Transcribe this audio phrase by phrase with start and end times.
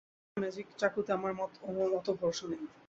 [0.03, 1.31] তোর গার্লফ্রেন্ডের ম্যাজিক চাকুতে আমার
[1.97, 2.61] অত ভরসা নেই!